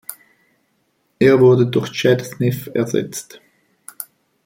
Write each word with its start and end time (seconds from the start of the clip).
Er 1.19 1.39
wurde 1.41 1.67
durch 1.67 1.91
Chad 1.91 2.25
Smith 2.25 2.65
ersetzt. 2.73 3.39